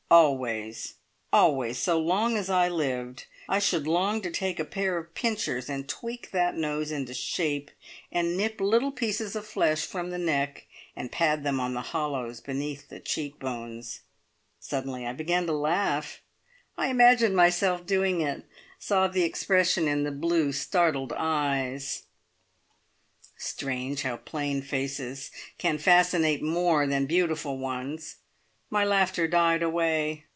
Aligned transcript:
Always, 0.11 0.95
always, 1.31 1.77
so 1.77 1.97
long 1.97 2.35
as 2.35 2.49
I 2.49 2.67
lived, 2.67 3.27
I 3.47 3.59
should 3.59 3.87
long 3.87 4.19
to 4.23 4.29
take 4.29 4.59
a 4.59 4.65
pair 4.65 4.97
of 4.97 5.13
pincers 5.15 5.69
and 5.69 5.87
tweak 5.87 6.31
that 6.31 6.53
nose 6.53 6.91
into 6.91 7.13
shape, 7.13 7.71
and 8.11 8.35
nip 8.35 8.59
little 8.59 8.91
pieces 8.91 9.37
of 9.37 9.45
flesh 9.47 9.85
from 9.85 10.09
the 10.09 10.17
neck, 10.17 10.65
and 10.97 11.13
pad 11.13 11.45
them 11.45 11.61
on 11.61 11.73
the 11.75 11.79
hollows 11.81 12.41
beneath 12.41 12.89
the 12.89 12.99
cheek 12.99 13.39
bones. 13.39 14.01
Suddenly 14.59 15.07
I 15.07 15.13
began 15.13 15.45
to 15.45 15.53
laugh. 15.53 16.19
I 16.77 16.87
imagined 16.89 17.37
myself 17.37 17.85
doing 17.85 18.19
it 18.19 18.43
saw 18.77 19.07
the 19.07 19.23
expression 19.23 19.87
in 19.87 20.03
the 20.03 20.11
blue, 20.11 20.51
startled 20.51 21.13
eyes. 21.15 22.03
Strange 23.37 24.01
how 24.01 24.17
plain 24.17 24.61
faces 24.61 25.31
can 25.57 25.77
fascinate 25.77 26.43
more 26.43 26.85
than 26.85 27.05
beautiful 27.05 27.57
ones! 27.57 28.17
My 28.73 28.85
laughter 28.85 29.27
died 29.27 29.61
away. 29.61 30.23